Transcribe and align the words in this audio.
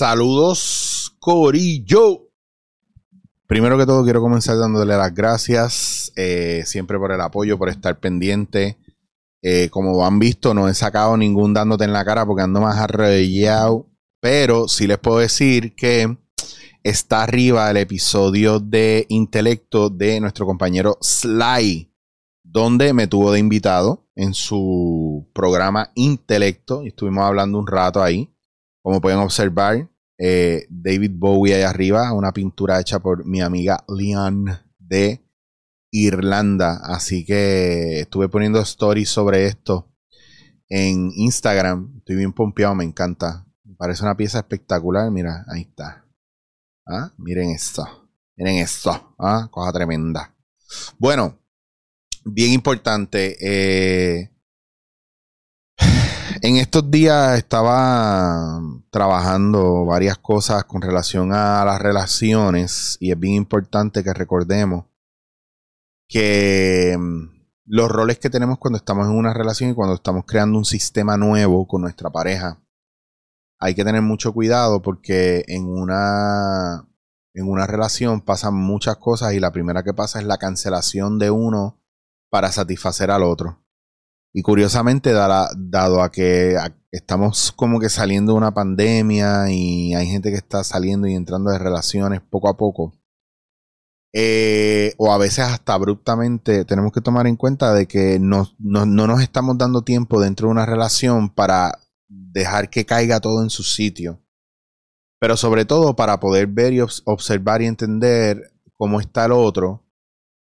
Saludos, 0.00 1.14
Corillo. 1.18 2.30
Primero 3.46 3.76
que 3.76 3.84
todo, 3.84 4.02
quiero 4.02 4.22
comenzar 4.22 4.56
dándole 4.56 4.96
las 4.96 5.12
gracias 5.12 6.10
eh, 6.16 6.62
siempre 6.64 6.98
por 6.98 7.12
el 7.12 7.20
apoyo, 7.20 7.58
por 7.58 7.68
estar 7.68 8.00
pendiente. 8.00 8.78
Eh, 9.42 9.68
como 9.68 10.06
han 10.06 10.18
visto, 10.18 10.54
no 10.54 10.70
he 10.70 10.72
sacado 10.72 11.18
ningún 11.18 11.52
dándote 11.52 11.84
en 11.84 11.92
la 11.92 12.02
cara 12.06 12.24
porque 12.24 12.40
ando 12.40 12.62
más 12.62 12.78
arrollado. 12.78 13.90
Pero 14.20 14.68
sí 14.68 14.86
les 14.86 14.96
puedo 14.96 15.18
decir 15.18 15.74
que 15.74 16.16
está 16.82 17.22
arriba 17.22 17.70
el 17.70 17.76
episodio 17.76 18.58
de 18.58 19.04
Intelecto 19.10 19.90
de 19.90 20.18
nuestro 20.18 20.46
compañero 20.46 20.96
Sly, 21.02 21.92
donde 22.42 22.94
me 22.94 23.06
tuvo 23.06 23.32
de 23.32 23.38
invitado 23.38 24.08
en 24.14 24.32
su 24.32 25.28
programa 25.34 25.90
Intelecto 25.94 26.84
y 26.84 26.88
estuvimos 26.88 27.24
hablando 27.24 27.58
un 27.58 27.66
rato 27.66 28.02
ahí. 28.02 28.34
Como 28.82 29.02
pueden 29.02 29.18
observar, 29.18 29.89
eh, 30.22 30.66
David 30.68 31.12
Bowie 31.14 31.54
ahí 31.54 31.62
arriba, 31.62 32.12
una 32.12 32.32
pintura 32.32 32.78
hecha 32.78 32.98
por 32.98 33.24
mi 33.24 33.40
amiga 33.40 33.82
Leon 33.88 34.50
de 34.78 35.24
Irlanda. 35.90 36.78
Así 36.84 37.24
que 37.24 38.00
estuve 38.00 38.28
poniendo 38.28 38.60
stories 38.60 39.08
sobre 39.08 39.46
esto 39.46 39.90
en 40.68 41.10
Instagram. 41.14 41.94
Estoy 41.96 42.16
bien 42.16 42.34
pompeado, 42.34 42.74
me 42.74 42.84
encanta. 42.84 43.46
Me 43.64 43.74
parece 43.76 44.02
una 44.02 44.14
pieza 44.14 44.40
espectacular. 44.40 45.10
Mira, 45.10 45.46
ahí 45.48 45.62
está. 45.62 46.04
¿Ah? 46.86 47.12
Miren 47.16 47.48
esto. 47.50 48.10
Miren 48.36 48.56
esto. 48.56 49.14
¿Ah? 49.18 49.48
Cosa 49.50 49.72
tremenda. 49.72 50.36
Bueno, 50.98 51.38
bien 52.26 52.52
importante. 52.52 53.38
Eh, 53.40 54.30
en 56.42 56.56
estos 56.56 56.90
días 56.90 57.36
estaba 57.38 58.60
trabajando 58.90 59.84
varias 59.84 60.18
cosas 60.18 60.64
con 60.64 60.80
relación 60.80 61.32
a 61.32 61.64
las 61.64 61.80
relaciones 61.80 62.96
y 63.00 63.12
es 63.12 63.18
bien 63.18 63.34
importante 63.34 64.02
que 64.02 64.14
recordemos 64.14 64.86
que 66.08 66.96
mm, 66.98 67.40
los 67.66 67.90
roles 67.90 68.18
que 68.18 68.30
tenemos 68.30 68.58
cuando 68.58 68.78
estamos 68.78 69.06
en 69.06 69.14
una 69.14 69.34
relación 69.34 69.70
y 69.70 69.74
cuando 69.74 69.94
estamos 69.94 70.24
creando 70.26 70.58
un 70.58 70.64
sistema 70.64 71.16
nuevo 71.16 71.66
con 71.66 71.82
nuestra 71.82 72.10
pareja, 72.10 72.60
hay 73.58 73.74
que 73.74 73.84
tener 73.84 74.02
mucho 74.02 74.32
cuidado 74.32 74.80
porque 74.82 75.44
en 75.46 75.66
una, 75.68 76.88
en 77.34 77.48
una 77.48 77.66
relación 77.66 78.22
pasan 78.22 78.54
muchas 78.54 78.96
cosas 78.96 79.34
y 79.34 79.40
la 79.40 79.52
primera 79.52 79.82
que 79.82 79.94
pasa 79.94 80.20
es 80.20 80.26
la 80.26 80.38
cancelación 80.38 81.18
de 81.18 81.30
uno 81.30 81.78
para 82.30 82.50
satisfacer 82.50 83.10
al 83.10 83.24
otro. 83.24 83.59
Y 84.32 84.42
curiosamente, 84.42 85.12
dado 85.12 86.02
a 86.02 86.10
que 86.10 86.56
estamos 86.92 87.52
como 87.52 87.80
que 87.80 87.88
saliendo 87.88 88.32
de 88.32 88.38
una 88.38 88.54
pandemia 88.54 89.50
y 89.50 89.94
hay 89.94 90.06
gente 90.06 90.30
que 90.30 90.36
está 90.36 90.62
saliendo 90.62 91.08
y 91.08 91.14
entrando 91.14 91.50
de 91.50 91.58
relaciones 91.58 92.20
poco 92.20 92.48
a 92.48 92.56
poco, 92.56 92.94
eh, 94.12 94.94
o 94.98 95.12
a 95.12 95.18
veces 95.18 95.44
hasta 95.44 95.74
abruptamente, 95.74 96.64
tenemos 96.64 96.92
que 96.92 97.00
tomar 97.00 97.26
en 97.26 97.36
cuenta 97.36 97.72
de 97.72 97.86
que 97.86 98.18
no, 98.20 98.48
no 98.58 98.86
nos 98.86 99.20
estamos 99.20 99.58
dando 99.58 99.82
tiempo 99.82 100.20
dentro 100.20 100.48
de 100.48 100.52
una 100.52 100.66
relación 100.66 101.30
para 101.30 101.78
dejar 102.08 102.70
que 102.70 102.86
caiga 102.86 103.20
todo 103.20 103.42
en 103.42 103.50
su 103.50 103.62
sitio. 103.62 104.20
Pero 105.20 105.36
sobre 105.36 105.64
todo 105.64 105.96
para 105.96 106.18
poder 106.18 106.46
ver 106.46 106.72
y 106.72 106.80
observar 106.80 107.62
y 107.62 107.66
entender 107.66 108.52
cómo 108.74 109.00
está 109.00 109.26
el 109.26 109.32
otro 109.32 109.84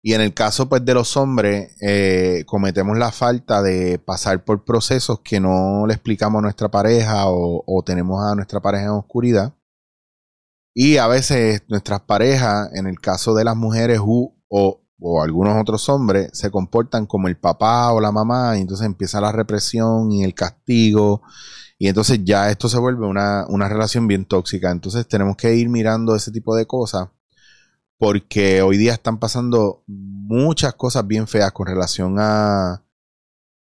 y 0.08 0.14
en 0.14 0.22
el 0.22 0.32
caso 0.32 0.70
pues, 0.70 0.82
de 0.86 0.94
los 0.94 1.18
hombres, 1.18 1.76
eh, 1.82 2.42
cometemos 2.46 2.96
la 2.96 3.12
falta 3.12 3.60
de 3.60 3.98
pasar 3.98 4.42
por 4.42 4.64
procesos 4.64 5.20
que 5.20 5.38
no 5.38 5.86
le 5.86 5.92
explicamos 5.92 6.38
a 6.38 6.42
nuestra 6.44 6.70
pareja 6.70 7.24
o, 7.26 7.82
tenemos 7.84 8.24
a 8.24 8.34
nuestra 8.34 8.58
pareja 8.58 8.84
en 8.84 8.92
oscuridad. 8.92 9.52
Y 10.74 10.96
a 10.96 11.08
veces 11.08 11.62
nuestras 11.68 12.00
parejas, 12.00 12.70
en 12.72 12.86
el 12.86 12.98
caso 13.00 13.34
de 13.34 13.44
las 13.44 13.54
mujeres 13.54 14.00
o, 14.02 14.34
o 14.48 15.22
algunos 15.22 15.60
otros 15.60 15.86
hombres, 15.90 16.30
se 16.32 16.50
comportan 16.50 17.04
como 17.04 17.28
el 17.28 17.36
papá 17.36 17.92
o 17.92 18.00
la 18.00 18.10
mamá 18.10 18.56
y 18.56 18.62
entonces 18.62 18.86
empieza 18.86 19.20
la 19.20 19.30
represión 19.30 20.10
y 20.10 20.24
el 20.24 20.32
castigo. 20.32 21.20
Y 21.78 21.88
entonces 21.88 22.20
ya 22.24 22.50
esto 22.50 22.70
se 22.70 22.78
vuelve 22.78 23.06
una, 23.06 23.44
una 23.50 23.68
relación 23.68 24.06
bien 24.06 24.24
tóxica. 24.24 24.70
Entonces 24.70 25.06
tenemos 25.06 25.36
que 25.36 25.54
ir 25.54 25.68
mirando 25.68 26.16
ese 26.16 26.32
tipo 26.32 26.56
de 26.56 26.64
cosas 26.64 27.10
porque 27.98 28.62
hoy 28.62 28.76
día 28.76 28.92
están 28.92 29.18
pasando 29.18 29.82
muchas 29.86 30.74
cosas 30.74 31.06
bien 31.06 31.26
feas 31.26 31.52
con 31.52 31.66
relación 31.66 32.16
a, 32.18 32.84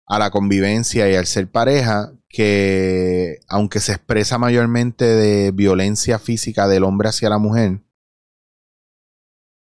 a 0.08 0.20
la 0.20 0.32
convivencia 0.32 1.10
y 1.12 1.16
al 1.16 1.28
ser 1.28 1.52
pareja, 1.52 2.14
que 2.30 3.40
aunque 3.48 3.80
se 3.80 3.92
expresa 3.92 4.38
mayormente 4.38 5.06
de 5.06 5.52
violencia 5.52 6.20
física 6.20 6.68
del 6.68 6.84
hombre 6.84 7.10
hacia 7.10 7.30
la 7.30 7.38
mujer, 7.38 7.82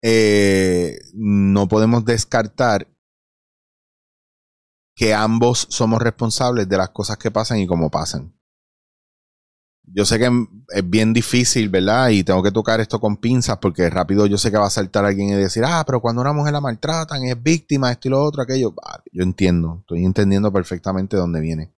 eh, 0.03 0.99
no 1.13 1.67
podemos 1.67 2.03
descartar 2.05 2.87
que 4.95 5.13
ambos 5.13 5.67
somos 5.69 6.01
responsables 6.01 6.67
de 6.67 6.77
las 6.77 6.89
cosas 6.89 7.17
que 7.17 7.29
pasan 7.29 7.59
y 7.59 7.67
cómo 7.67 7.91
pasan 7.91 8.36
yo 9.93 10.05
sé 10.05 10.19
que 10.19 10.29
es 10.69 10.89
bien 10.89 11.13
difícil, 11.13 11.69
¿verdad? 11.69 12.09
Y 12.09 12.23
tengo 12.23 12.43
que 12.43 12.51
tocar 12.51 12.79
esto 12.81 12.99
con 12.99 13.17
pinzas 13.17 13.57
porque 13.57 13.89
rápido 13.89 14.25
yo 14.25 14.37
sé 14.37 14.51
que 14.51 14.57
va 14.57 14.67
a 14.67 14.69
saltar 14.69 15.05
alguien 15.05 15.29
y 15.29 15.33
decir, 15.33 15.63
ah, 15.65 15.83
pero 15.85 16.01
cuando 16.01 16.21
una 16.21 16.33
mujer 16.33 16.53
la 16.53 16.61
maltratan, 16.61 17.23
es 17.23 17.41
víctima, 17.41 17.91
esto 17.91 18.09
y 18.09 18.11
lo 18.11 18.21
otro, 18.21 18.43
aquello. 18.43 18.73
yo 19.11 19.23
entiendo, 19.23 19.77
estoy 19.81 20.03
entendiendo 20.05 20.51
perfectamente 20.51 21.15
dónde 21.15 21.39
viene. 21.39 21.73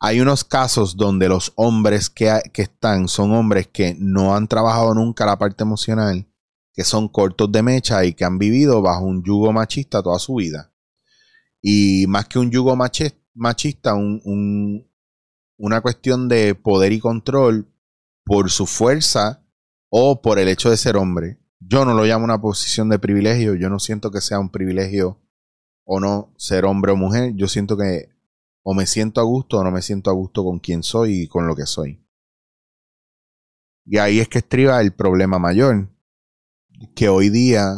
Hay 0.00 0.20
unos 0.20 0.44
casos 0.44 0.96
donde 0.96 1.28
los 1.28 1.52
hombres 1.56 2.10
que, 2.10 2.40
que 2.52 2.62
están 2.62 3.08
son 3.08 3.32
hombres 3.32 3.68
que 3.68 3.94
no 3.98 4.34
han 4.34 4.48
trabajado 4.48 4.94
nunca 4.94 5.26
la 5.26 5.38
parte 5.38 5.64
emocional, 5.64 6.26
que 6.72 6.82
son 6.82 7.08
cortos 7.08 7.52
de 7.52 7.62
mecha 7.62 8.04
y 8.04 8.14
que 8.14 8.24
han 8.24 8.38
vivido 8.38 8.80
bajo 8.82 9.04
un 9.04 9.22
yugo 9.22 9.52
machista 9.52 10.02
toda 10.02 10.18
su 10.18 10.36
vida. 10.36 10.72
Y 11.60 12.06
más 12.08 12.26
que 12.26 12.38
un 12.38 12.50
yugo 12.50 12.74
machista, 12.76 13.94
un 13.94 14.86
una 15.56 15.80
cuestión 15.80 16.28
de 16.28 16.54
poder 16.54 16.92
y 16.92 17.00
control 17.00 17.68
por 18.24 18.50
su 18.50 18.66
fuerza 18.66 19.44
o 19.90 20.22
por 20.22 20.38
el 20.38 20.48
hecho 20.48 20.70
de 20.70 20.76
ser 20.76 20.96
hombre. 20.96 21.38
Yo 21.60 21.84
no 21.84 21.94
lo 21.94 22.04
llamo 22.04 22.24
una 22.24 22.40
posición 22.40 22.88
de 22.88 22.98
privilegio, 22.98 23.54
yo 23.54 23.70
no 23.70 23.78
siento 23.78 24.10
que 24.10 24.20
sea 24.20 24.38
un 24.38 24.50
privilegio 24.50 25.20
o 25.84 26.00
no 26.00 26.32
ser 26.36 26.64
hombre 26.64 26.92
o 26.92 26.96
mujer, 26.96 27.34
yo 27.36 27.48
siento 27.48 27.76
que 27.76 28.08
o 28.62 28.74
me 28.74 28.86
siento 28.86 29.20
a 29.20 29.24
gusto 29.24 29.58
o 29.58 29.64
no 29.64 29.70
me 29.70 29.82
siento 29.82 30.10
a 30.10 30.14
gusto 30.14 30.42
con 30.42 30.58
quien 30.58 30.82
soy 30.82 31.22
y 31.22 31.28
con 31.28 31.46
lo 31.46 31.54
que 31.54 31.66
soy. 31.66 32.02
Y 33.84 33.98
ahí 33.98 34.18
es 34.18 34.28
que 34.28 34.38
estriba 34.38 34.80
el 34.80 34.92
problema 34.92 35.38
mayor, 35.38 35.90
que 36.94 37.10
hoy 37.10 37.28
día 37.28 37.74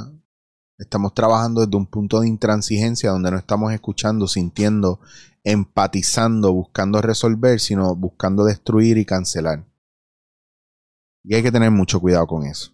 estamos 0.79 1.13
trabajando 1.15 1.63
desde 1.63 1.77
un 1.77 1.87
punto 1.87 2.21
de 2.21 2.29
intransigencia 2.29 3.11
donde 3.11 3.33
no 3.33 3.39
estamos 3.39 3.73
escuchando, 3.73 4.29
sintiendo 4.29 5.01
empatizando, 5.47 6.53
buscando 6.53 7.01
resolver, 7.01 7.61
sino 7.61 7.95
buscando 7.95 8.45
destruir 8.45 8.99
y 8.99 9.05
cancelar. 9.05 9.65
Y 11.23 11.37
hay 11.37 11.43
que 11.45 11.53
tener 11.53 11.71
mucho 11.71 12.01
cuidado 12.01 12.27
con 12.27 12.45
eso. 12.45 12.73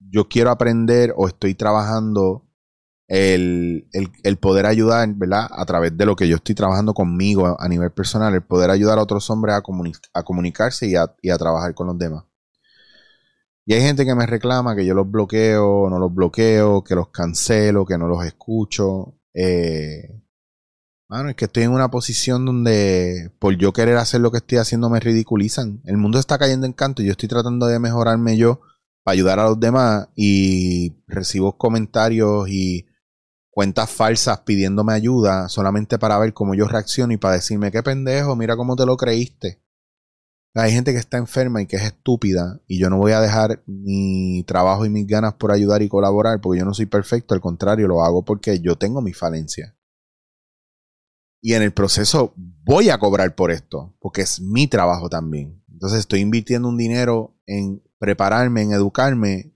Yo 0.00 0.28
quiero 0.28 0.50
aprender 0.50 1.12
o 1.14 1.28
estoy 1.28 1.54
trabajando 1.54 2.48
el, 3.06 3.86
poder 4.40 4.64
ayudar, 4.64 5.12
¿verdad? 5.14 5.48
A 5.50 5.66
través 5.66 5.94
de 5.94 6.06
lo 6.06 6.16
que 6.16 6.26
yo 6.26 6.36
estoy 6.36 6.54
trabajando 6.54 6.94
conmigo 6.94 7.60
a 7.60 7.68
nivel 7.68 7.90
personal, 7.90 8.34
el 8.34 8.42
poder 8.42 8.70
ayudar 8.70 8.98
a 8.98 9.02
otros 9.02 9.28
hombres 9.28 9.56
a, 9.56 9.58
a 9.58 10.22
comunicarse 10.22 10.86
y 10.86 10.96
a, 10.96 11.14
y 11.20 11.28
a 11.28 11.36
trabajar 11.36 11.74
con 11.74 11.88
los 11.88 11.98
demás. 11.98 12.24
Y 13.66 13.74
hay 13.74 13.82
gente 13.82 14.06
que 14.06 14.14
me 14.14 14.24
reclama 14.24 14.74
que 14.74 14.86
yo 14.86 14.94
los 14.94 15.10
bloqueo, 15.10 15.90
no 15.90 15.98
los 15.98 16.14
bloqueo, 16.14 16.82
que 16.82 16.94
los 16.94 17.10
cancelo, 17.10 17.84
que 17.84 17.98
no 17.98 18.08
los 18.08 18.24
escucho. 18.24 19.18
Eh, 19.34 20.22
Mano, 21.10 21.30
es 21.30 21.36
que 21.36 21.46
estoy 21.46 21.62
en 21.62 21.72
una 21.72 21.90
posición 21.90 22.44
donde 22.44 23.32
por 23.38 23.56
yo 23.56 23.72
querer 23.72 23.96
hacer 23.96 24.20
lo 24.20 24.30
que 24.30 24.38
estoy 24.38 24.58
haciendo 24.58 24.90
me 24.90 25.00
ridiculizan. 25.00 25.80
El 25.84 25.96
mundo 25.96 26.18
está 26.18 26.36
cayendo 26.36 26.66
en 26.66 26.74
canto 26.74 27.00
y 27.00 27.06
yo 27.06 27.12
estoy 27.12 27.30
tratando 27.30 27.66
de 27.66 27.78
mejorarme 27.78 28.36
yo 28.36 28.60
para 29.02 29.14
ayudar 29.14 29.38
a 29.38 29.44
los 29.44 29.58
demás 29.58 30.08
y 30.14 30.98
recibo 31.06 31.56
comentarios 31.56 32.50
y 32.50 32.86
cuentas 33.50 33.90
falsas 33.90 34.40
pidiéndome 34.40 34.92
ayuda 34.92 35.48
solamente 35.48 35.98
para 35.98 36.18
ver 36.18 36.34
cómo 36.34 36.54
yo 36.54 36.66
reacciono 36.68 37.14
y 37.14 37.16
para 37.16 37.36
decirme 37.36 37.70
qué 37.70 37.82
pendejo, 37.82 38.36
mira 38.36 38.54
cómo 38.56 38.76
te 38.76 38.84
lo 38.84 38.98
creíste. 38.98 39.62
Hay 40.54 40.72
gente 40.72 40.92
que 40.92 40.98
está 40.98 41.16
enferma 41.16 41.62
y 41.62 41.66
que 41.66 41.76
es 41.76 41.84
estúpida 41.84 42.60
y 42.66 42.78
yo 42.78 42.90
no 42.90 42.98
voy 42.98 43.12
a 43.12 43.22
dejar 43.22 43.62
mi 43.66 44.44
trabajo 44.46 44.84
y 44.84 44.90
mis 44.90 45.06
ganas 45.06 45.34
por 45.34 45.52
ayudar 45.52 45.80
y 45.80 45.88
colaborar 45.88 46.42
porque 46.42 46.58
yo 46.58 46.66
no 46.66 46.74
soy 46.74 46.84
perfecto, 46.84 47.32
al 47.32 47.40
contrario, 47.40 47.88
lo 47.88 48.04
hago 48.04 48.26
porque 48.26 48.60
yo 48.60 48.76
tengo 48.76 49.00
mi 49.00 49.14
falencia 49.14 49.77
y 51.40 51.54
en 51.54 51.62
el 51.62 51.72
proceso 51.72 52.32
voy 52.36 52.90
a 52.90 52.98
cobrar 52.98 53.34
por 53.34 53.50
esto, 53.50 53.94
porque 54.00 54.22
es 54.22 54.40
mi 54.40 54.66
trabajo 54.66 55.08
también. 55.08 55.62
Entonces 55.70 56.00
estoy 56.00 56.20
invirtiendo 56.20 56.68
un 56.68 56.76
dinero 56.76 57.36
en 57.46 57.82
prepararme, 57.98 58.62
en 58.62 58.72
educarme, 58.72 59.54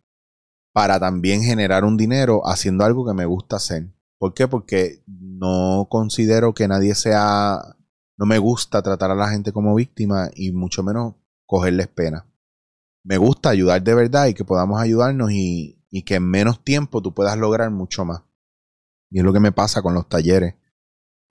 para 0.73 0.99
también 0.99 1.43
generar 1.43 1.84
un 1.84 1.96
dinero 1.96 2.43
haciendo 2.46 2.84
algo 2.84 3.06
que 3.06 3.14
me 3.14 3.26
gusta 3.26 3.56
hacer. 3.56 3.93
¿Por 4.19 4.34
qué? 4.34 4.49
Porque 4.49 5.02
no 5.06 5.87
considero 5.90 6.55
que 6.55 6.69
nadie 6.69 6.94
sea, 6.94 7.61
no 8.17 8.26
me 8.26 8.38
gusta 8.38 8.82
tratar 8.82 9.11
a 9.11 9.17
la 9.17 9.29
gente 9.29 9.52
como 9.52 9.75
víctima 9.75 10.31
y 10.34 10.52
mucho 10.52 10.82
menos 10.82 11.14
cogerles 11.44 11.88
pena. 11.88 12.26
Me 13.05 13.19
gusta 13.19 13.50
ayudar 13.50 13.82
de 13.82 13.94
verdad 13.94 14.26
y 14.29 14.34
que 14.34 14.44
podamos 14.44 14.81
ayudarnos 14.81 15.32
y, 15.32 15.84
y 15.90 16.02
que 16.02 16.14
en 16.14 16.31
menos 16.31 16.62
tiempo 16.62 17.02
tú 17.02 17.12
puedas 17.12 17.37
lograr 17.37 17.70
mucho 17.70 18.05
más. 18.05 18.23
Y 19.11 19.19
es 19.19 19.25
lo 19.25 19.32
que 19.32 19.40
me 19.40 19.52
pasa 19.52 19.82
con 19.82 19.93
los 19.93 20.08
talleres. 20.08 20.55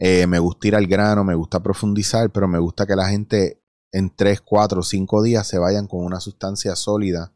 Eh, 0.04 0.26
me 0.26 0.40
gusta 0.40 0.68
ir 0.68 0.76
al 0.76 0.88
grano, 0.88 1.24
me 1.24 1.36
gusta 1.36 1.62
profundizar, 1.62 2.32
pero 2.32 2.48
me 2.48 2.58
gusta 2.58 2.88
que 2.88 2.96
la 2.96 3.08
gente 3.08 3.62
en 3.92 4.10
3, 4.10 4.42
4, 4.42 4.82
5 4.82 5.22
días 5.22 5.48
se 5.48 5.60
vayan 5.60 5.86
con 5.86 6.04
una 6.04 6.20
sustancia 6.20 6.76
sólida 6.76 7.36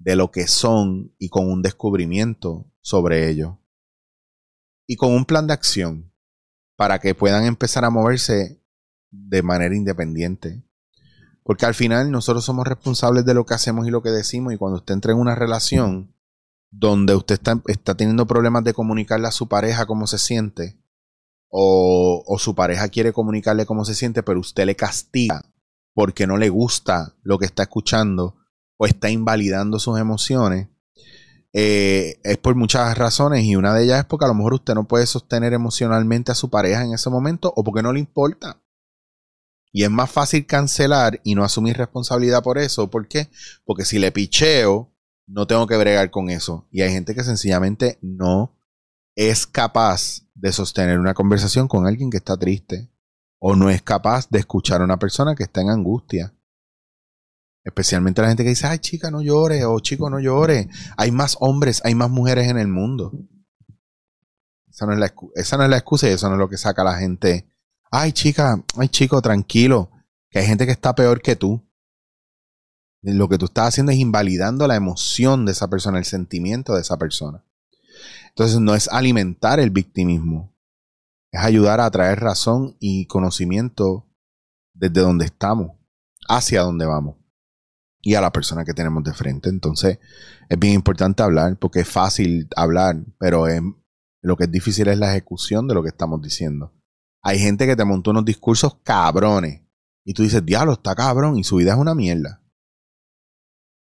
de 0.00 0.16
lo 0.16 0.32
que 0.32 0.48
son 0.48 1.14
y 1.20 1.28
con 1.28 1.48
un 1.48 1.62
descubrimiento 1.62 2.66
sobre 2.80 3.28
ello. 3.28 3.60
Y 4.88 4.96
con 4.96 5.12
un 5.12 5.24
plan 5.26 5.46
de 5.46 5.52
acción 5.52 6.12
para 6.74 6.98
que 6.98 7.14
puedan 7.14 7.44
empezar 7.44 7.84
a 7.84 7.90
moverse 7.90 8.60
de 9.12 9.42
manera 9.44 9.76
independiente. 9.76 10.64
Porque 11.44 11.66
al 11.66 11.74
final 11.74 12.10
nosotros 12.10 12.44
somos 12.44 12.66
responsables 12.66 13.24
de 13.24 13.34
lo 13.34 13.46
que 13.46 13.54
hacemos 13.54 13.86
y 13.86 13.92
lo 13.92 14.02
que 14.02 14.10
decimos 14.10 14.52
y 14.52 14.56
cuando 14.56 14.78
usted 14.78 14.94
entra 14.94 15.12
en 15.12 15.18
una 15.18 15.36
relación 15.36 16.16
donde 16.68 17.14
usted 17.14 17.36
está, 17.36 17.62
está 17.68 17.94
teniendo 17.94 18.26
problemas 18.26 18.64
de 18.64 18.74
comunicarle 18.74 19.28
a 19.28 19.32
su 19.32 19.46
pareja 19.46 19.86
cómo 19.86 20.08
se 20.08 20.18
siente 20.18 20.81
o, 21.54 22.36
su 22.38 22.54
pareja 22.54 22.88
quiere 22.88 23.12
comunicarle 23.12 23.66
cómo 23.66 23.84
se 23.84 23.94
siente 23.94 24.22
pero 24.22 24.40
usted 24.40 24.64
le 24.64 24.74
castiga 24.74 25.44
porque 25.92 26.26
no 26.26 26.38
le 26.38 26.48
gusta 26.48 27.14
lo 27.22 27.38
que 27.38 27.44
está 27.44 27.64
escuchando 27.64 28.36
o 28.78 28.86
está 28.86 29.10
invalidando 29.10 29.78
sus 29.78 29.98
emociones, 29.98 30.68
eh, 31.52 32.18
es 32.24 32.38
por 32.38 32.54
muchas 32.54 32.96
razones 32.96 33.44
y 33.44 33.54
una 33.54 33.74
de 33.74 33.84
ellas 33.84 33.98
es 34.00 34.04
porque 34.06 34.24
a 34.24 34.28
lo 34.28 34.34
mejor 34.34 34.54
usted 34.54 34.74
no 34.74 34.88
puede 34.88 35.06
sostener 35.06 35.52
emocionalmente 35.52 36.32
a 36.32 36.34
su 36.34 36.48
pareja 36.48 36.82
en 36.82 36.94
ese 36.94 37.10
momento 37.10 37.52
o 37.54 37.62
porque 37.62 37.82
no 37.82 37.92
le 37.92 38.00
importa. 38.00 38.62
Y 39.70 39.84
es 39.84 39.90
más 39.90 40.10
fácil 40.10 40.46
cancelar 40.46 41.20
y 41.22 41.34
no 41.34 41.44
asumir 41.44 41.76
responsabilidad 41.76 42.42
por 42.42 42.58
eso. 42.58 42.90
¿Por 42.90 43.08
qué? 43.08 43.28
Porque 43.64 43.84
si 43.84 43.98
le 43.98 44.12
picheo, 44.12 44.90
no 45.26 45.46
tengo 45.46 45.66
que 45.66 45.76
bregar 45.76 46.10
con 46.10 46.30
eso. 46.30 46.66
Y 46.70 46.82
hay 46.82 46.90
gente 46.90 47.14
que 47.14 47.24
sencillamente 47.24 47.98
no 48.02 48.58
es 49.14 49.46
capaz 49.46 50.22
de 50.34 50.52
sostener 50.52 50.98
una 50.98 51.14
conversación 51.14 51.68
con 51.68 51.86
alguien 51.86 52.10
que 52.10 52.16
está 52.18 52.36
triste. 52.36 52.90
O 53.38 53.56
no 53.56 53.70
es 53.70 53.82
capaz 53.82 54.28
de 54.30 54.38
escuchar 54.38 54.80
a 54.80 54.84
una 54.84 54.98
persona 54.98 55.34
que 55.34 55.42
está 55.42 55.60
en 55.60 55.70
angustia. 55.70 56.32
Especialmente 57.64 58.22
la 58.22 58.28
gente 58.28 58.44
que 58.44 58.50
dice, 58.50 58.66
ay 58.66 58.78
chica, 58.78 59.10
no 59.10 59.20
llore, 59.20 59.64
o 59.64 59.78
chico, 59.80 60.08
no 60.10 60.20
llore. 60.20 60.68
Hay 60.96 61.10
más 61.10 61.36
hombres, 61.40 61.80
hay 61.84 61.94
más 61.94 62.10
mujeres 62.10 62.48
en 62.48 62.58
el 62.58 62.68
mundo. 62.68 63.12
Esa 64.70 64.86
no 64.86 64.92
es 64.92 64.98
la, 64.98 65.12
esa 65.34 65.56
no 65.56 65.64
es 65.64 65.70
la 65.70 65.76
excusa 65.76 66.08
y 66.08 66.12
eso 66.12 66.28
no 66.28 66.34
es 66.34 66.38
lo 66.38 66.48
que 66.48 66.56
saca 66.56 66.82
a 66.82 66.86
la 66.86 66.98
gente. 66.98 67.48
Ay 67.90 68.12
chica, 68.12 68.64
ay 68.76 68.88
chico, 68.88 69.20
tranquilo, 69.20 69.90
que 70.30 70.38
hay 70.38 70.46
gente 70.46 70.64
que 70.64 70.72
está 70.72 70.94
peor 70.94 71.20
que 71.20 71.36
tú. 71.36 71.62
Lo 73.02 73.28
que 73.28 73.38
tú 73.38 73.46
estás 73.46 73.68
haciendo 73.68 73.92
es 73.92 73.98
invalidando 73.98 74.66
la 74.66 74.76
emoción 74.76 75.44
de 75.44 75.52
esa 75.52 75.68
persona, 75.68 75.98
el 75.98 76.04
sentimiento 76.04 76.74
de 76.74 76.80
esa 76.80 76.96
persona. 76.96 77.44
Entonces 78.28 78.60
no 78.60 78.74
es 78.74 78.88
alimentar 78.88 79.60
el 79.60 79.70
victimismo, 79.70 80.54
es 81.30 81.40
ayudar 81.40 81.80
a 81.80 81.90
traer 81.90 82.20
razón 82.20 82.76
y 82.80 83.06
conocimiento 83.06 84.08
desde 84.74 85.00
donde 85.00 85.26
estamos, 85.26 85.72
hacia 86.28 86.62
donde 86.62 86.86
vamos 86.86 87.16
y 88.02 88.14
a 88.16 88.20
la 88.20 88.32
persona 88.32 88.64
que 88.64 88.74
tenemos 88.74 89.04
de 89.04 89.14
frente. 89.14 89.48
Entonces, 89.48 89.98
es 90.48 90.58
bien 90.58 90.74
importante 90.74 91.22
hablar 91.22 91.56
porque 91.58 91.80
es 91.80 91.88
fácil 91.88 92.48
hablar, 92.56 92.96
pero 93.18 93.46
lo 94.20 94.36
que 94.36 94.44
es 94.44 94.50
difícil 94.50 94.88
es 94.88 94.98
la 94.98 95.10
ejecución 95.10 95.68
de 95.68 95.74
lo 95.74 95.82
que 95.82 95.90
estamos 95.90 96.20
diciendo. 96.20 96.74
Hay 97.22 97.38
gente 97.38 97.66
que 97.66 97.76
te 97.76 97.84
montó 97.84 98.10
unos 98.10 98.24
discursos 98.24 98.76
cabrones 98.82 99.62
y 100.04 100.12
tú 100.12 100.24
dices, 100.24 100.44
diablo, 100.44 100.72
está 100.72 100.96
cabrón 100.96 101.38
y 101.38 101.44
su 101.44 101.56
vida 101.56 101.72
es 101.72 101.78
una 101.78 101.94
mierda. 101.94 102.41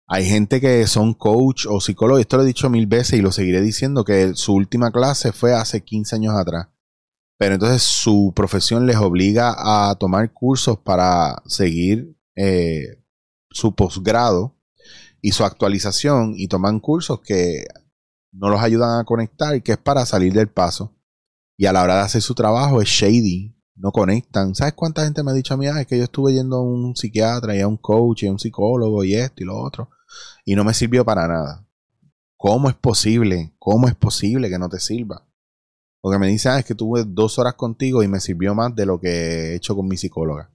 Hay 0.07 0.25
gente 0.25 0.59
que 0.59 0.85
son 0.87 1.13
coach 1.13 1.65
o 1.67 1.79
psicólogo, 1.79 2.19
esto 2.19 2.37
lo 2.37 2.43
he 2.43 2.47
dicho 2.47 2.69
mil 2.69 2.87
veces 2.87 3.19
y 3.19 3.21
lo 3.21 3.31
seguiré 3.31 3.61
diciendo, 3.61 4.03
que 4.03 4.33
su 4.35 4.53
última 4.53 4.91
clase 4.91 5.31
fue 5.31 5.53
hace 5.53 5.81
15 5.81 6.15
años 6.15 6.35
atrás. 6.35 6.67
Pero 7.37 7.55
entonces 7.55 7.81
su 7.83 8.31
profesión 8.35 8.85
les 8.85 8.97
obliga 8.97 9.55
a 9.57 9.95
tomar 9.95 10.31
cursos 10.33 10.77
para 10.77 11.41
seguir 11.45 12.15
eh, 12.35 13.01
su 13.49 13.75
posgrado 13.75 14.55
y 15.21 15.31
su 15.31 15.45
actualización 15.45 16.33
y 16.35 16.47
toman 16.47 16.79
cursos 16.79 17.21
que 17.21 17.65
no 18.31 18.49
los 18.49 18.61
ayudan 18.61 18.99
a 18.99 19.05
conectar 19.05 19.55
y 19.55 19.61
que 19.61 19.73
es 19.73 19.77
para 19.77 20.05
salir 20.05 20.33
del 20.33 20.49
paso. 20.49 20.95
Y 21.57 21.65
a 21.65 21.73
la 21.73 21.83
hora 21.83 21.95
de 21.95 22.01
hacer 22.01 22.21
su 22.21 22.35
trabajo 22.35 22.81
es 22.81 22.89
shady, 22.89 23.52
no 23.75 23.91
conectan. 23.91 24.55
¿Sabes 24.55 24.73
cuánta 24.73 25.03
gente 25.03 25.23
me 25.23 25.31
ha 25.31 25.33
dicho 25.33 25.53
a 25.53 25.57
mí? 25.57 25.67
Ah, 25.67 25.81
es 25.81 25.87
que 25.87 25.97
yo 25.97 26.03
estuve 26.03 26.33
yendo 26.33 26.57
a 26.57 26.61
un 26.61 26.95
psiquiatra 26.95 27.55
y 27.55 27.61
a 27.61 27.67
un 27.67 27.77
coach 27.77 28.23
y 28.23 28.27
a 28.27 28.31
un 28.31 28.39
psicólogo 28.39 29.03
y 29.03 29.15
esto 29.15 29.43
y 29.43 29.45
lo 29.45 29.57
otro. 29.57 29.89
Y 30.45 30.55
no 30.55 30.63
me 30.63 30.73
sirvió 30.73 31.03
para 31.03 31.27
nada. 31.27 31.65
¿Cómo 32.37 32.69
es 32.69 32.75
posible? 32.75 33.53
¿Cómo 33.57 33.87
es 33.87 33.95
posible 33.95 34.49
que 34.49 34.59
no 34.59 34.69
te 34.69 34.79
sirva? 34.79 35.25
Porque 36.01 36.19
me 36.19 36.27
dicen, 36.27 36.51
ah, 36.51 36.59
es 36.59 36.65
que 36.65 36.75
tuve 36.75 37.05
dos 37.05 37.39
horas 37.39 37.53
contigo 37.53 38.03
y 38.03 38.07
me 38.07 38.19
sirvió 38.19 38.53
más 38.53 38.75
de 38.75 38.85
lo 38.85 38.99
que 38.99 39.07
he 39.09 39.55
hecho 39.55 39.75
con 39.75 39.87
mi 39.87 39.95
psicóloga. 39.95 40.51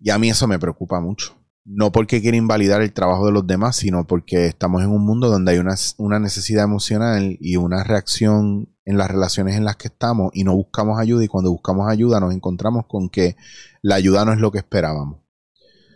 Y 0.00 0.10
a 0.10 0.18
mí 0.18 0.30
eso 0.30 0.46
me 0.46 0.58
preocupa 0.58 1.00
mucho. 1.00 1.37
No 1.70 1.92
porque 1.92 2.22
quiera 2.22 2.38
invalidar 2.38 2.80
el 2.80 2.94
trabajo 2.94 3.26
de 3.26 3.32
los 3.32 3.46
demás, 3.46 3.76
sino 3.76 4.06
porque 4.06 4.46
estamos 4.46 4.82
en 4.82 4.88
un 4.88 5.04
mundo 5.04 5.28
donde 5.28 5.52
hay 5.52 5.58
una, 5.58 5.74
una 5.98 6.18
necesidad 6.18 6.64
emocional 6.64 7.36
y 7.40 7.56
una 7.56 7.84
reacción 7.84 8.74
en 8.86 8.96
las 8.96 9.10
relaciones 9.10 9.54
en 9.54 9.66
las 9.66 9.76
que 9.76 9.88
estamos 9.88 10.30
y 10.32 10.44
no 10.44 10.56
buscamos 10.56 10.98
ayuda 10.98 11.22
y 11.22 11.28
cuando 11.28 11.50
buscamos 11.50 11.86
ayuda 11.90 12.20
nos 12.20 12.32
encontramos 12.32 12.86
con 12.86 13.10
que 13.10 13.36
la 13.82 13.96
ayuda 13.96 14.24
no 14.24 14.32
es 14.32 14.38
lo 14.38 14.50
que 14.50 14.56
esperábamos. 14.56 15.20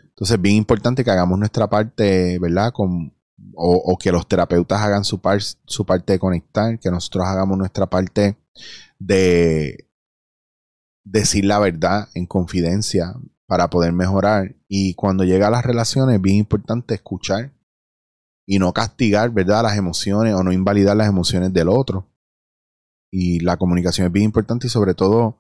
Entonces 0.09 0.37
es 0.37 0.43
bien 0.43 0.57
importante 0.57 1.03
que 1.03 1.11
hagamos 1.11 1.39
nuestra 1.39 1.71
parte, 1.71 2.39
¿verdad? 2.39 2.71
Con, 2.75 3.15
o, 3.55 3.97
que 3.99 4.13
los 4.13 4.29
terapeutas 4.29 4.81
hagan 4.83 5.05
su, 5.05 5.21
su 5.65 5.87
parte 5.87 6.13
de 6.13 6.19
conectar, 6.19 6.79
que 6.79 6.91
nosotros 6.91 7.27
hagamos 7.27 7.57
nuestra 7.57 7.87
parte 7.87 8.37
de 8.99 9.89
decir 11.03 11.47
la 11.47 11.59
verdad 11.59 12.09
en 12.15 12.27
confidencia, 12.27 13.15
para 13.53 13.69
poder 13.69 13.93
mejorar. 13.93 14.57
Y 14.67 14.95
cuando 14.95 15.25
llega 15.25 15.49
a 15.49 15.51
las 15.51 15.63
relaciones 15.63 16.17
es 16.17 16.23
bien 16.23 16.37
importante 16.37 16.95
escuchar 16.95 17.53
y 18.47 18.59
no 18.59 18.73
castigar, 18.73 19.29
¿verdad?, 19.29 19.63
las 19.63 19.77
emociones 19.77 20.33
o 20.35 20.43
no 20.43 20.55
invalidar 20.55 20.97
las 20.97 21.07
emociones 21.07 21.53
del 21.53 21.69
otro. 21.69 22.09
Y 23.13 23.41
la 23.41 23.59
comunicación 23.59 24.07
es 24.07 24.13
bien 24.15 24.25
importante 24.25 24.69
y 24.69 24.71
sobre 24.71 24.95
todo 24.95 25.39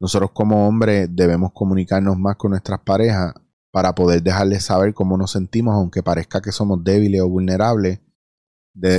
nosotros 0.00 0.30
como 0.30 0.68
hombres 0.68 1.08
debemos 1.10 1.50
comunicarnos 1.52 2.16
más 2.16 2.36
con 2.36 2.52
nuestras 2.52 2.78
parejas 2.82 3.34
para 3.72 3.92
poder 3.96 4.22
dejarles 4.22 4.62
saber 4.62 4.94
cómo 4.94 5.16
nos 5.16 5.32
sentimos, 5.32 5.74
aunque 5.74 6.04
parezca 6.04 6.40
que 6.40 6.52
somos 6.52 6.84
débiles 6.84 7.22
o 7.22 7.28
vulnerables. 7.28 7.98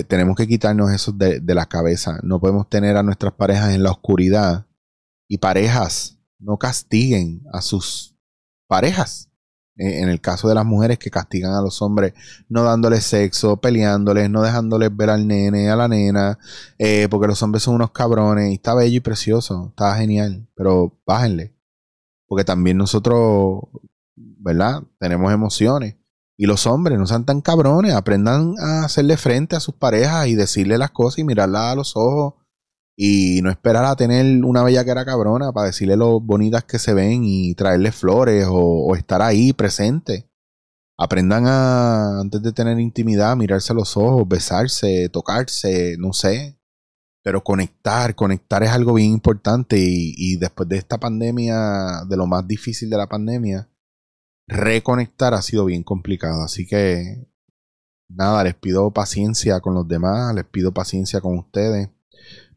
tenemos 0.10 0.36
que 0.36 0.50
quitarnos 0.50 0.92
eso 0.92 1.14
de, 1.14 1.40
de 1.40 1.56
la 1.56 1.68
cabeza. 1.68 2.20
No 2.24 2.42
podemos 2.42 2.68
tener 2.68 2.98
a 2.98 3.04
nuestras 3.04 3.32
parejas 3.32 3.74
en 3.74 3.84
la 3.84 3.92
oscuridad. 3.92 4.68
Y 5.30 5.38
parejas, 5.38 6.20
no 6.40 6.58
castiguen 6.58 7.46
a 7.54 7.62
sus 7.62 8.17
parejas. 8.68 9.30
Eh, 9.80 10.02
en 10.02 10.10
el 10.10 10.20
caso 10.22 10.50
de 10.50 10.56
las 10.56 10.66
mujeres 10.66 10.98
que 10.98 11.12
castigan 11.12 11.54
a 11.54 11.62
los 11.62 11.84
hombres 11.84 12.14
no 12.50 12.64
dándoles 12.64 13.04
sexo, 13.04 13.58
peleándoles, 13.58 14.28
no 14.28 14.42
dejándoles 14.42 14.96
ver 14.96 15.12
al 15.12 15.28
nene, 15.28 15.70
a 15.70 15.76
la 15.76 15.88
nena, 15.88 16.40
eh, 16.80 17.08
porque 17.12 17.28
los 17.28 17.44
hombres 17.44 17.62
son 17.64 17.76
unos 17.76 17.92
cabrones 17.92 18.50
y 18.50 18.56
está 18.56 18.74
bello 18.74 18.98
y 18.98 19.02
precioso, 19.02 19.68
está 19.70 19.96
genial, 19.96 20.48
pero 20.56 21.00
bájenle. 21.06 21.56
Porque 22.28 22.44
también 22.44 22.78
nosotros, 22.78 23.62
¿verdad? 24.16 24.84
Tenemos 25.00 25.32
emociones. 25.32 25.96
Y 26.38 26.46
los 26.46 26.68
hombres 26.68 26.98
no 27.00 27.08
sean 27.08 27.26
tan 27.26 27.42
cabrones, 27.42 27.94
aprendan 27.94 28.56
a 28.60 28.86
hacerle 28.86 29.18
frente 29.18 29.56
a 29.56 29.60
sus 29.60 29.76
parejas 29.76 30.28
y 30.28 30.36
decirle 30.36 30.78
las 30.78 30.92
cosas 30.92 31.20
y 31.20 31.24
mirarlas 31.24 31.74
a 31.74 31.76
los 31.76 31.96
ojos 31.96 32.36
y 33.00 33.42
no 33.44 33.52
esperar 33.52 33.86
a 33.86 33.96
tener 33.96 34.44
una 34.44 34.64
bella 34.64 34.84
que 34.84 34.90
era 34.90 35.06
cabrona 35.06 35.54
para 35.54 35.68
decirle 35.68 35.96
lo 35.96 36.20
bonitas 36.20 36.64
que 36.64 36.80
se 36.80 36.96
ven 36.96 37.22
y 37.24 37.54
traerle 37.54 37.92
flores 37.92 38.48
o, 38.50 38.96
estar 38.96 39.22
ahí 39.22 39.54
presente. 39.54 40.28
Aprendan 40.98 41.46
a, 41.46 42.20
antes 42.20 42.42
de 42.42 42.52
tener 42.54 42.80
intimidad, 42.80 43.38
mirarse 43.38 43.72
a 43.72 43.76
los 43.76 43.96
ojos, 43.98 44.28
besarse, 44.28 45.10
tocarse, 45.10 45.96
no 46.00 46.12
sé. 46.12 46.60
Pero 47.24 47.44
conectar, 47.44 48.16
conectar 48.16 48.64
es 48.64 48.72
algo 48.72 48.96
bien 48.96 49.12
importante 49.12 49.78
y, 49.78 50.16
y 50.18 50.38
después 50.38 50.68
de 50.68 50.78
esta 50.78 51.00
pandemia, 51.00 52.04
de 52.10 52.18
lo 52.18 52.26
más 52.26 52.48
difícil 52.48 52.90
de 52.90 52.98
la 52.98 53.08
pandemia, 53.08 53.70
reconectar 54.48 55.36
ha 55.36 55.42
sido 55.44 55.66
bien 55.66 55.84
complicado. 55.84 56.44
Así 56.44 56.66
que, 56.66 57.28
nada, 58.10 58.44
les 58.44 58.56
pido 58.56 58.92
paciencia 58.92 59.60
con 59.60 59.76
los 59.76 59.88
demás, 59.88 60.34
les 60.34 60.46
pido 60.46 60.74
paciencia 60.74 61.22
con 61.22 61.38
ustedes 61.38 61.90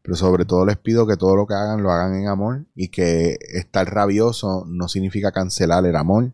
pero 0.01 0.15
sobre 0.15 0.45
todo 0.45 0.65
les 0.65 0.77
pido 0.77 1.05
que 1.07 1.17
todo 1.17 1.35
lo 1.35 1.45
que 1.45 1.53
hagan 1.53 1.83
lo 1.83 1.91
hagan 1.91 2.15
en 2.15 2.27
amor 2.27 2.65
y 2.75 2.89
que 2.89 3.37
estar 3.53 3.87
rabioso 3.93 4.65
no 4.67 4.87
significa 4.87 5.31
cancelar 5.31 5.85
el 5.85 5.95
amor 5.95 6.33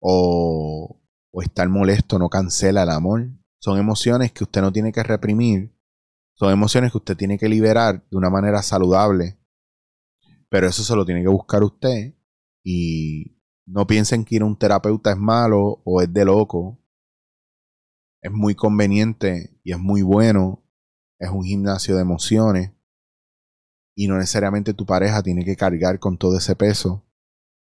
o, 0.00 1.00
estar 1.42 1.68
molesto 1.68 2.18
no 2.18 2.28
cancela 2.28 2.84
el 2.84 2.90
amor. 2.90 3.28
Son 3.58 3.78
emociones 3.78 4.32
que 4.32 4.44
usted 4.44 4.60
no 4.60 4.72
tiene 4.72 4.92
que 4.92 5.02
reprimir, 5.02 5.74
son 6.34 6.52
emociones 6.52 6.92
que 6.92 6.98
usted 6.98 7.16
tiene 7.16 7.38
que 7.38 7.48
liberar 7.48 8.04
de 8.10 8.16
una 8.16 8.30
manera 8.30 8.62
saludable, 8.62 9.38
pero 10.48 10.68
eso 10.68 10.84
se 10.84 10.94
lo 10.94 11.04
tiene 11.04 11.22
que 11.22 11.28
buscar 11.28 11.62
usted 11.62 12.14
y 12.64 13.40
No 13.66 13.86
piensen 13.86 14.24
que 14.24 14.36
ir 14.36 14.42
a 14.42 14.44
un 14.46 14.58
terapeuta 14.58 15.10
es 15.12 15.16
malo 15.16 15.80
o 15.84 16.02
es 16.02 16.12
de 16.12 16.24
loco. 16.24 16.78
Es 18.20 18.30
muy 18.30 18.54
conveniente 18.54 19.58
y 19.64 19.72
es 19.72 19.78
muy 19.78 20.02
bueno. 20.02 20.62
Es 21.18 21.30
un 21.30 21.44
gimnasio 21.44 21.96
de 21.96 22.02
emociones. 22.02 22.73
Y 23.96 24.08
no 24.08 24.16
necesariamente 24.16 24.74
tu 24.74 24.86
pareja 24.86 25.22
tiene 25.22 25.44
que 25.44 25.56
cargar 25.56 25.98
con 25.98 26.18
todo 26.18 26.38
ese 26.38 26.56
peso, 26.56 27.04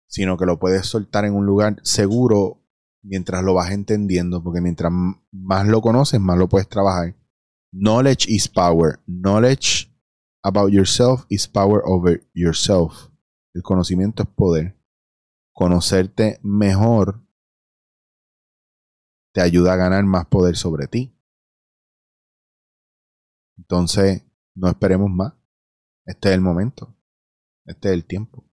sino 0.07 0.37
que 0.37 0.45
lo 0.45 0.57
puedes 0.57 0.85
soltar 0.87 1.25
en 1.25 1.35
un 1.35 1.45
lugar 1.45 1.79
seguro 1.83 2.63
mientras 3.03 3.43
lo 3.43 3.53
vas 3.53 3.71
entendiendo, 3.71 4.43
porque 4.43 4.61
mientras 4.61 4.91
más 5.31 5.67
lo 5.67 5.81
conoces, 5.81 6.19
más 6.19 6.37
lo 6.37 6.49
puedes 6.49 6.67
trabajar. 6.67 7.15
Knowledge 7.71 8.25
is 8.29 8.47
power. 8.47 8.99
Knowledge 9.05 9.91
about 10.43 10.71
yourself 10.71 11.25
is 11.29 11.47
power 11.47 11.81
over 11.85 12.21
yourself. 12.33 13.09
El 13.53 13.61
conocimiento 13.61 14.23
es 14.23 14.29
poder. 14.29 14.77
Conocerte 15.53 16.39
mejor 16.41 17.21
te 19.33 19.41
ayuda 19.41 19.73
a 19.73 19.77
ganar 19.77 20.03
más 20.05 20.25
poder 20.25 20.55
sobre 20.55 20.87
ti. 20.87 21.13
Entonces, 23.57 24.23
no 24.55 24.69
esperemos 24.69 25.09
más. 25.09 25.36
Este 26.07 26.29
es 26.29 26.35
el 26.35 26.41
momento. 26.41 26.95
Este 27.65 27.89
es 27.89 27.93
el 27.93 28.05
tiempo. 28.05 28.46